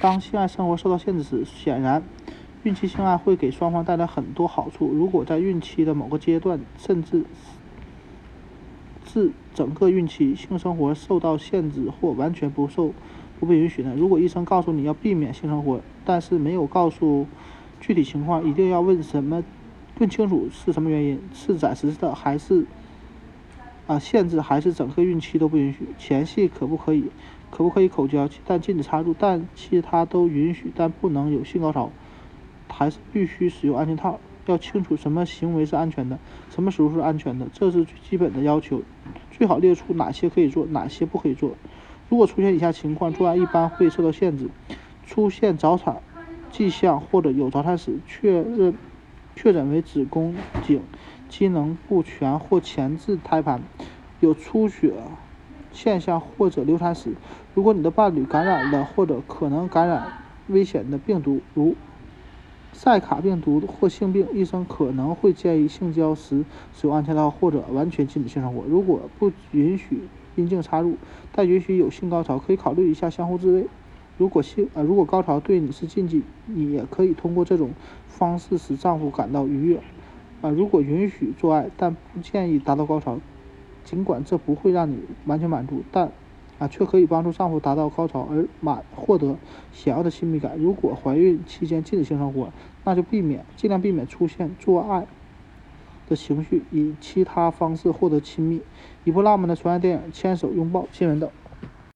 [0.00, 2.02] 当性爱生活受到限制时，显然，
[2.62, 4.88] 孕期性爱会给双方带来很多好处。
[4.88, 7.24] 如果在孕期的某个阶段，甚至
[9.04, 12.92] 至整个孕期，性生活受到限制或完全不受
[13.40, 13.94] 不被允许呢？
[13.96, 17.26] 如果医生告诉你要避免性生活，但是没有告诉
[17.80, 19.42] 具体情况，一定要问什么，
[19.98, 22.66] 问清楚是什么原因，是暂时的还是
[23.88, 25.88] 啊限制，还是整个孕期都不允许？
[25.98, 27.10] 前戏可不可以？
[27.50, 28.28] 可不可以口交？
[28.46, 31.90] 但禁止插入，但其他都允许，但不能有性高潮，
[32.68, 34.20] 还是必须使用安全套。
[34.44, 36.18] 要清楚什么行为是安全的，
[36.50, 38.82] 什么时候是安全的，这是最基本的要求。
[39.30, 41.54] 最好列出哪些可以做，哪些不可以做。
[42.10, 44.50] 如果出现以下情况，做爱一般会受到限制：
[45.06, 46.02] 出现早产
[46.50, 48.74] 迹象或者有早产史，确认
[49.34, 50.82] 确诊为子宫颈
[51.28, 53.62] 机能不全或前置胎盘，
[54.20, 54.94] 有出血。
[55.70, 57.12] 现象或者流产史，
[57.54, 60.10] 如果你的伴侣感染了或者可能感染
[60.48, 61.76] 危险的病毒，如
[62.72, 68.64] 塞卡病毒或性病，医生可能会建议性交时使用安全套或者完全禁止性生活。
[68.66, 70.00] 如果不允许
[70.36, 70.96] 阴茎插入，
[71.32, 73.66] 但允许有性高潮，可以考虑一下相互自慰。
[74.16, 77.70] 如果性呃如果高潮对你是禁忌，你也可以通过这种
[78.08, 79.80] 方式使丈夫感到愉悦。
[80.40, 83.18] 啊，如果允许做爱，但不建议达到高潮。
[83.84, 86.12] 尽管这不会让你完全满足，但
[86.58, 89.36] 啊，却可以帮助丈夫达到高潮而满获得
[89.72, 90.58] 想要的亲密感。
[90.58, 92.52] 如果怀孕期间禁止性生活，
[92.84, 95.06] 那就避免，尽量避免出现做爱
[96.06, 98.60] 的情绪，以其他方式获得亲密。
[99.04, 101.30] 一部浪漫的纯爱电影《牵手拥抱亲吻等》。